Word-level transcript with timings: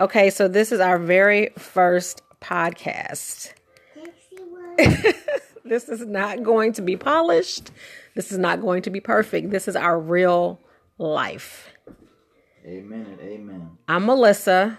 Okay, 0.00 0.30
so 0.30 0.48
this 0.48 0.72
is 0.72 0.80
our 0.80 0.98
very 0.98 1.50
first 1.56 2.22
podcast. 2.40 3.52
this 5.64 5.88
is 5.88 6.04
not 6.04 6.42
going 6.42 6.72
to 6.72 6.82
be 6.82 6.96
polished. 6.96 7.70
This 8.16 8.32
is 8.32 8.38
not 8.38 8.60
going 8.60 8.82
to 8.82 8.90
be 8.90 8.98
perfect. 8.98 9.50
This 9.50 9.68
is 9.68 9.76
our 9.76 9.98
real 9.98 10.60
life. 10.98 11.68
Amen 12.66 13.06
and 13.06 13.20
amen. 13.20 13.70
I'm 13.86 14.06
Melissa. 14.06 14.76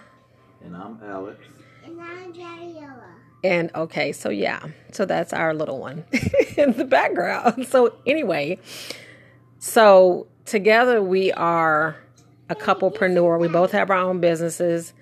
And 0.62 0.76
I'm 0.76 1.00
Alex. 1.02 1.40
And 1.86 2.02
I'm 2.02 2.34
Jariola. 2.34 3.06
And 3.42 3.72
okay, 3.74 4.12
so 4.12 4.30
yeah, 4.30 4.66
so 4.92 5.06
that's 5.06 5.32
our 5.32 5.54
little 5.54 5.80
one 5.80 6.04
in 6.58 6.74
the 6.74 6.84
background. 6.84 7.68
So, 7.68 7.96
anyway, 8.06 8.60
so 9.60 10.28
together 10.44 11.02
we 11.02 11.32
are 11.32 11.96
a 12.50 12.56
couplepreneur. 12.56 13.40
We 13.40 13.48
both 13.48 13.72
have 13.72 13.90
our 13.90 13.98
own 13.98 14.20
businesses. 14.20 14.94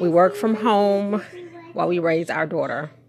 We 0.00 0.08
work 0.08 0.34
from 0.34 0.56
home 0.56 1.22
while 1.72 1.88
we 1.88 1.98
raise 1.98 2.30
our 2.30 2.46
daughter. 2.46 2.90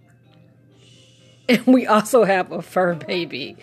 And 1.49 1.65
we 1.67 1.85
also 1.85 2.23
have 2.23 2.51
a 2.53 2.61
fur 2.61 2.95
baby. 2.95 3.57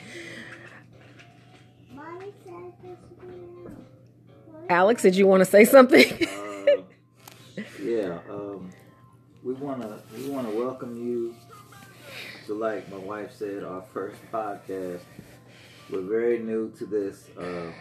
Alex, 4.68 5.00
did 5.02 5.16
you 5.16 5.26
want 5.26 5.40
to 5.40 5.44
say 5.44 5.64
something? 5.64 6.28
Uh, 7.58 7.62
yeah, 7.82 8.18
um, 8.30 8.70
we 9.42 9.52
wanna 9.54 10.00
we 10.14 10.28
wanna 10.28 10.50
welcome 10.50 10.96
you 10.96 11.34
to 12.46 12.54
like 12.54 12.88
my 12.90 12.98
wife 12.98 13.32
said, 13.34 13.64
our 13.64 13.82
first 13.92 14.20
podcast. 14.32 15.00
We're 15.90 16.02
very 16.02 16.38
new 16.38 16.70
to 16.78 16.86
this, 16.86 17.28
uh, 17.38 17.72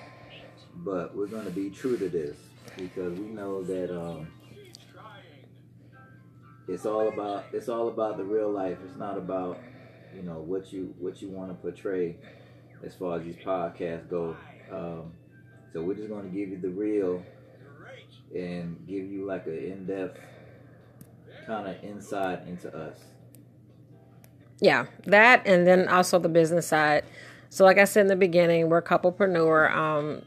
but 0.84 1.16
we're 1.16 1.28
gonna 1.28 1.50
be 1.52 1.70
true 1.70 1.98
to 1.98 2.10
this 2.10 2.38
because 2.78 3.18
we 3.20 3.28
know 3.28 3.64
that 3.64 3.96
um, 3.98 4.28
it's 6.68 6.86
all 6.86 7.08
about 7.10 7.46
it's 7.54 7.70
all 7.70 7.88
about 7.90 8.18
the 8.18 8.24
real 8.24 8.52
life. 8.52 8.78
It's 8.86 8.98
not 8.98 9.18
about 9.18 9.60
you 10.16 10.24
know 10.24 10.40
what 10.40 10.74
you 10.74 10.94
what 11.00 11.22
you 11.22 11.30
want 11.30 11.50
to 11.52 11.56
portray 11.56 12.18
as 12.84 12.96
far 12.96 13.18
as 13.20 13.26
these 13.26 13.38
podcasts 13.38 14.10
go. 14.10 14.36
Um, 14.72 15.14
so 15.74 15.82
we're 15.84 15.96
just 15.96 16.10
gonna 16.10 16.30
give 16.30 16.50
you 16.50 16.60
the 16.60 16.70
real 16.70 17.24
and 18.36 18.78
give 18.88 19.06
you 19.12 19.26
like 19.26 19.48
an 19.48 19.58
in-depth 19.58 20.20
kind 21.46 21.68
of 21.68 21.84
insight 21.84 22.48
into 22.48 22.76
us. 22.76 23.00
yeah, 24.60 24.88
that 25.06 25.44
and 25.46 25.68
then 25.68 25.88
also 25.88 26.20
the 26.20 26.30
business 26.30 26.68
side. 26.68 27.04
So, 27.50 27.64
like 27.64 27.78
I 27.78 27.86
said 27.86 28.02
in 28.02 28.08
the 28.08 28.16
beginning, 28.16 28.70
we're 28.70 28.80
a 28.80 28.84
couplepreneur. 28.84 29.76
Um, 29.76 30.24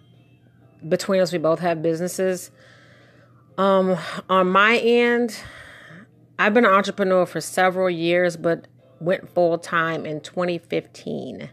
between 0.88 1.20
us, 1.20 1.32
we 1.32 1.38
both 1.38 1.60
have 1.60 1.82
businesses. 1.82 2.50
Um, 3.58 3.96
on 4.28 4.48
my 4.50 4.78
end, 4.78 5.38
I've 6.38 6.54
been 6.54 6.64
an 6.64 6.72
entrepreneur 6.72 7.26
for 7.26 7.40
several 7.40 7.90
years, 7.90 8.36
but 8.36 8.66
went 9.00 9.28
full 9.34 9.58
time 9.58 10.06
in 10.06 10.20
2015 10.20 11.50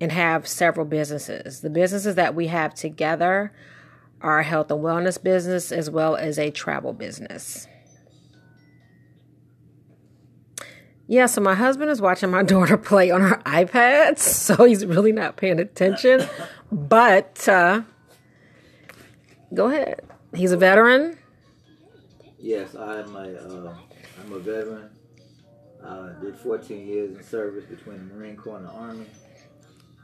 and 0.00 0.12
have 0.12 0.46
several 0.46 0.86
businesses. 0.86 1.60
The 1.60 1.70
businesses 1.70 2.14
that 2.14 2.34
we 2.34 2.48
have 2.48 2.74
together 2.74 3.52
are 4.20 4.40
a 4.40 4.44
health 4.44 4.70
and 4.70 4.80
wellness 4.80 5.22
business 5.22 5.72
as 5.72 5.90
well 5.90 6.16
as 6.16 6.38
a 6.38 6.50
travel 6.50 6.92
business. 6.92 7.66
Yeah, 11.06 11.26
so 11.26 11.40
my 11.40 11.54
husband 11.54 11.90
is 11.90 12.00
watching 12.00 12.30
my 12.30 12.42
daughter 12.44 12.76
play 12.76 13.10
on 13.10 13.20
her 13.22 13.42
iPad, 13.44 14.18
so 14.18 14.64
he's 14.64 14.86
really 14.86 15.12
not 15.12 15.36
paying 15.36 15.58
attention. 15.58 16.26
But 16.72 17.48
uh, 17.48 17.82
go 19.52 19.68
ahead. 19.68 20.02
He's 20.34 20.52
a 20.52 20.56
veteran. 20.56 21.18
Yes, 22.38 22.74
I'm 22.74 23.16
a 23.16 23.20
uh, 23.20 23.74
I'm 24.22 24.32
a 24.32 24.38
veteran. 24.38 24.90
Uh, 25.84 26.08
did 26.20 26.36
14 26.36 26.86
years 26.86 27.16
in 27.16 27.22
service 27.22 27.64
between 27.64 28.08
the 28.08 28.14
Marine 28.14 28.36
Corps 28.36 28.58
and 28.58 28.66
the 28.66 28.70
Army. 28.70 29.06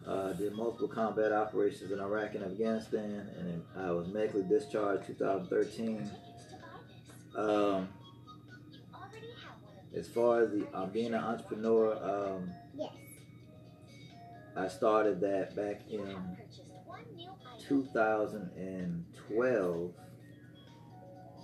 Uh, 0.06 0.32
did 0.32 0.54
multiple 0.54 0.88
combat 0.88 1.32
operations 1.32 1.90
in 1.92 2.00
Iraq 2.00 2.34
and 2.34 2.44
Afghanistan, 2.44 3.28
and 3.38 3.62
I 3.76 3.90
was 3.90 4.08
medically 4.08 4.44
discharged 4.44 5.06
2013. 5.06 6.10
Um, 7.36 7.88
as 9.94 10.08
far 10.08 10.42
as 10.42 10.50
the 10.50 10.66
uh, 10.72 10.86
being 10.86 11.14
an 11.14 11.22
entrepreneur, 11.22 11.92
um, 12.02 12.50
Yes. 12.76 12.90
I 14.56 14.68
started 14.68 15.20
that 15.20 15.54
back 15.54 15.82
in 15.90 16.16
2012, 17.68 19.92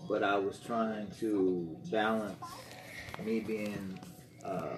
but 0.09 0.23
I 0.23 0.39
was 0.39 0.59
trying 0.61 1.11
to 1.21 1.77
balance 1.91 2.43
me 3.23 3.41
being 3.41 3.99
uh, 4.45 4.77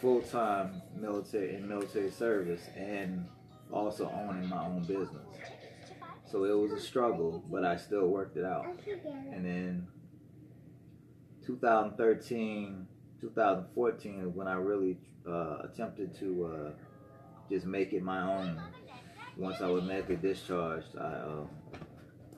full 0.00 0.22
time 0.22 0.82
military 0.96 1.54
in 1.54 1.68
military 1.68 2.10
service 2.10 2.62
and 2.76 3.28
also 3.70 4.10
owning 4.12 4.48
my 4.48 4.64
own 4.64 4.80
business. 4.80 5.28
So 6.30 6.44
it 6.44 6.58
was 6.58 6.72
a 6.72 6.80
struggle, 6.80 7.44
but 7.48 7.64
I 7.64 7.76
still 7.76 8.08
worked 8.08 8.36
it 8.36 8.44
out. 8.44 8.66
And 9.32 9.46
then 9.46 9.86
2013, 11.46 12.88
2014 13.20 14.20
is 14.20 14.34
when 14.34 14.48
I 14.48 14.54
really 14.54 14.98
uh, 15.28 15.58
attempted 15.62 16.18
to 16.18 16.46
uh, 16.46 16.70
just 17.50 17.66
make 17.66 17.92
it 17.92 18.02
my 18.02 18.22
own. 18.22 18.60
Once 19.36 19.60
I 19.60 19.66
was 19.68 19.82
medically 19.84 20.16
discharged, 20.16 20.96
I 20.98 21.04
uh, 21.04 21.46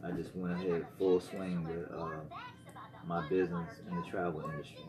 I 0.04 0.10
just 0.12 0.34
went 0.34 0.54
ahead 0.54 0.86
full 0.98 1.20
swing 1.20 1.66
with 1.66 1.90
uh, 1.92 2.08
my 3.06 3.28
business 3.28 3.68
in 3.88 3.96
the 3.96 4.02
travel 4.02 4.42
industry. 4.50 4.84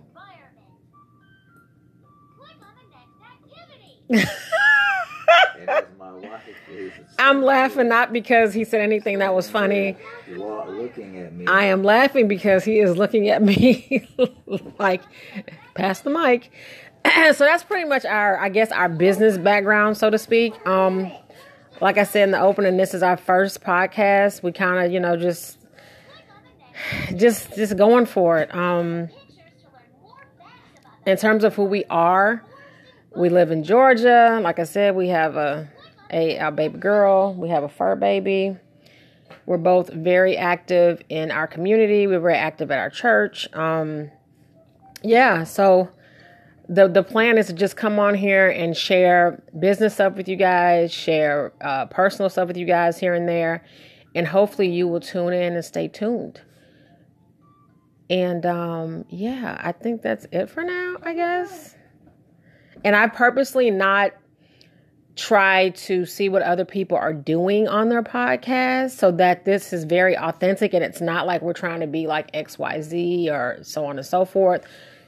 And 5.60 5.70
as 5.70 5.86
my 5.98 6.14
wife 6.14 6.42
is 6.72 6.94
I'm 7.20 7.42
laughing 7.42 7.90
not 7.90 8.14
because 8.14 8.54
he 8.54 8.64
said 8.64 8.82
anything 8.82 9.20
that 9.20 9.34
was 9.34 9.50
funny. 9.50 9.98
wa- 10.30 10.66
looking 10.66 11.18
at 11.18 11.34
me. 11.34 11.46
I 11.48 11.66
am 11.66 11.84
laughing 11.84 12.28
because 12.28 12.64
he 12.64 12.80
is 12.80 12.96
looking 12.98 13.30
at 13.30 13.42
me 13.42 14.08
like, 14.80 15.02
pass 15.74 16.02
the 16.02 16.10
mic. 16.10 16.52
so 17.34 17.46
that's 17.46 17.64
pretty 17.64 17.88
much 17.88 18.06
our, 18.06 18.38
I 18.38 18.50
guess, 18.50 18.72
our 18.72 18.90
business 18.90 19.38
background, 19.38 19.98
so 19.98 20.10
to 20.10 20.18
speak. 20.18 20.54
Um, 20.68 21.12
like 21.82 21.98
I 21.98 22.04
said 22.04 22.24
in 22.24 22.32
the 22.32 22.40
opening, 22.40 22.78
this 22.78 22.94
is 22.94 23.04
our 23.04 23.18
first 23.18 23.62
podcast. 23.62 24.44
We 24.44 24.52
kind 24.52 24.86
of, 24.86 24.92
you 24.92 25.00
know, 25.00 25.16
just, 25.16 25.60
just, 27.16 27.56
just 27.56 27.78
going 27.78 28.06
for 28.06 28.40
it. 28.40 28.54
Um, 28.54 29.10
in 31.06 31.18
terms 31.18 31.44
of 31.44 31.56
who 31.56 31.64
we 31.64 31.86
are, 31.86 32.44
we 33.16 33.30
live 33.30 33.52
in 33.52 33.64
Georgia. 33.64 34.40
Like 34.42 34.60
I 34.60 34.64
said, 34.64 34.96
we 34.96 35.08
have 35.10 35.36
a, 35.36 35.70
a, 36.12 36.38
a 36.38 36.52
baby 36.52 36.78
girl. 36.78 37.34
We 37.34 37.50
have 37.50 37.64
a 37.64 37.70
fur 37.70 37.96
baby. 37.96 38.58
We're 39.46 39.58
both 39.58 39.94
very 39.94 40.36
active 40.36 41.02
in 41.08 41.32
our 41.32 41.48
community. 41.48 42.06
We're 42.06 42.20
very 42.20 42.36
active 42.36 42.70
at 42.70 42.80
our 42.80 42.90
church. 42.90 43.48
Um, 43.54 44.12
yeah, 45.04 45.46
so 45.46 45.90
the 46.70 46.88
the 46.88 47.04
plan 47.04 47.38
is 47.38 47.48
to 47.48 47.54
just 47.54 47.78
come 47.78 48.00
on 48.00 48.14
here 48.16 48.50
and 48.50 48.76
share 48.76 49.42
business 49.58 49.94
stuff 49.94 50.16
with 50.16 50.28
you 50.28 50.36
guys, 50.36 50.94
share 50.94 51.54
uh, 51.62 51.86
personal 51.86 52.30
stuff 52.30 52.48
with 52.48 52.58
you 52.58 52.66
guys 52.66 53.00
here 53.00 53.14
and 53.14 53.28
there, 53.28 53.64
and 54.14 54.28
hopefully 54.28 54.70
you 54.70 54.88
will 54.88 55.00
tune 55.00 55.34
in 55.34 55.54
and 55.54 55.64
stay 55.64 55.88
tuned. 55.88 56.42
And 58.10 58.46
um, 58.46 59.06
yeah, 59.10 59.60
I 59.62 59.72
think 59.72 60.02
that's 60.02 60.26
it 60.32 60.50
for 60.50 60.64
now. 60.64 60.98
I 61.04 61.14
guess. 61.14 61.76
And 62.84 62.96
I 62.96 63.08
purposely 63.08 63.72
not 63.72 64.12
try 65.16 65.70
to 65.70 66.06
see 66.06 66.30
what 66.30 66.44
other 66.44 66.64
people 66.64 66.96
are 66.96 67.14
doing 67.14 67.68
on 67.68 67.90
their 67.90 68.04
podcast 68.04 68.92
so 68.92 69.12
that 69.12 69.46
this 69.46 69.74
is 69.74 69.84
very 69.84 70.16
authentic 70.16 70.76
and 70.76 70.84
it's 70.84 71.02
not 71.02 71.26
like 71.26 71.42
we're 71.42 71.54
trying 71.54 71.80
to 71.80 71.88
be 71.88 72.06
like 72.06 72.32
XYZ 72.34 73.32
or 73.32 73.58
so 73.64 73.86
on 73.86 73.98
and 73.98 74.06
so 74.06 74.26
forth. 74.26 74.64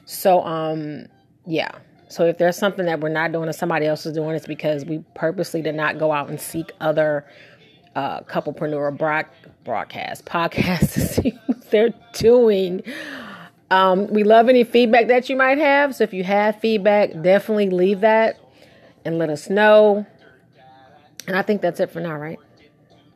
So 0.06 0.42
um 0.42 1.06
yeah. 1.46 1.70
So 2.08 2.24
if 2.26 2.38
there's 2.38 2.56
something 2.56 2.86
that 2.86 3.00
we're 3.00 3.08
not 3.08 3.30
doing 3.30 3.46
and 3.46 3.54
somebody 3.54 3.86
else 3.86 4.04
is 4.04 4.14
doing, 4.14 4.34
it's 4.34 4.46
because 4.46 4.84
we 4.84 5.04
purposely 5.14 5.62
did 5.62 5.76
not 5.76 5.98
go 5.98 6.10
out 6.12 6.28
and 6.28 6.40
seek 6.40 6.72
other 6.80 7.26
uh 7.96 8.20
couplepreneur 8.22 8.96
broad, 8.96 9.26
broadcast 9.64 10.24
podcasts 10.26 10.94
to 10.94 11.00
see 11.00 11.38
what 11.46 11.70
they're 11.70 11.94
doing. 12.14 12.82
Um, 13.70 14.08
we 14.08 14.24
love 14.24 14.48
any 14.48 14.64
feedback 14.64 15.06
that 15.08 15.28
you 15.28 15.36
might 15.36 15.58
have. 15.58 15.94
So 15.94 16.02
if 16.04 16.12
you 16.12 16.24
have 16.24 16.60
feedback, 16.60 17.10
definitely 17.22 17.70
leave 17.70 18.00
that 18.00 18.40
and 19.04 19.18
let 19.18 19.30
us 19.30 19.48
know. 19.48 20.04
And 21.28 21.36
I 21.36 21.42
think 21.42 21.62
that's 21.62 21.78
it 21.78 21.90
for 21.92 22.00
now, 22.00 22.16
right? 22.16 22.38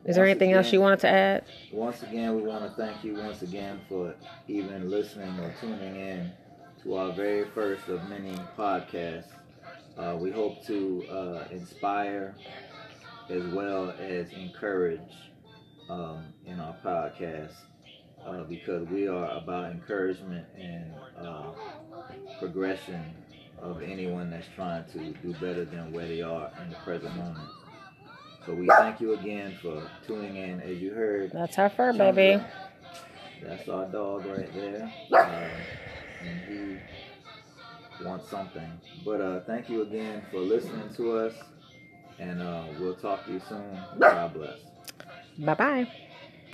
Is 0.05 0.15
there 0.15 0.23
Once 0.23 0.31
anything 0.31 0.53
else 0.53 0.71
you 0.71 0.79
wanted 0.79 0.99
to 0.99 1.09
add? 1.09 1.43
Once 1.73 2.03
again, 2.03 2.35
we 2.35 2.43
want 2.43 2.63
to 2.63 2.69
thank 2.81 3.03
you 3.03 3.15
once 3.15 3.41
again 3.41 3.81
for 3.89 4.15
even 4.47 4.89
listening 4.89 5.37
or 5.39 5.53
tuning 5.59 5.95
in 5.95 6.31
to 6.85 6.95
our 6.95 7.11
very 7.13 7.45
first 7.49 7.87
of 7.89 8.07
many 8.09 8.35
podcasts. 8.57 9.31
Uh, 9.97 10.15
we 10.19 10.31
hope 10.31 10.63
to 10.65 11.03
uh, 11.09 11.47
inspire 11.51 12.35
as 13.29 13.43
well 13.47 13.93
as 13.99 14.31
encourage 14.33 14.99
um, 15.89 16.25
in 16.45 16.59
our 16.59 16.75
podcast. 16.85 17.53
uh, 18.25 18.43
because 18.43 18.87
we 18.89 19.07
are 19.07 19.29
about 19.37 19.71
encouragement 19.71 20.45
and 20.57 20.91
uh, 21.19 21.51
progression 22.39 23.03
of 23.61 23.81
anyone 23.83 24.29
that's 24.31 24.47
trying 24.55 24.83
to 24.91 25.13
do 25.21 25.31
better 25.33 25.63
than 25.65 25.91
where 25.91 26.07
they 26.07 26.21
are 26.21 26.51
in 26.63 26.69
the 26.69 26.75
present 26.77 27.15
moment. 27.15 27.49
So 28.45 28.53
we 28.53 28.67
thank 28.67 28.99
you 29.01 29.13
again 29.13 29.57
for 29.61 29.81
tuning 30.05 30.35
in. 30.37 30.59
As 30.61 30.77
you 30.79 30.91
heard, 30.93 31.31
That's 31.33 31.57
our 31.57 31.69
fur 31.69 31.93
baby. 31.93 32.43
that's 33.43 33.67
our 33.69 33.85
dog 33.85 34.25
right 34.25 34.51
there. 34.53 34.91
And 35.11 35.51
he 38.05 38.09
wants 38.09 38.29
something. 38.29 38.81
But 39.05 39.21
uh, 39.21 39.39
thank 39.41 39.69
you 39.69 39.81
again 39.83 40.23
for 40.31 40.39
listening 40.39 40.89
to 40.97 41.17
us. 41.17 41.33
And 42.19 42.41
uh, 42.41 42.65
we'll 42.79 42.95
talk 42.95 43.25
to 43.25 43.33
you 43.33 43.41
soon. 43.49 43.77
God 43.99 44.33
bless. 44.33 44.59
Bye 45.37 45.55
bye. 45.55 46.04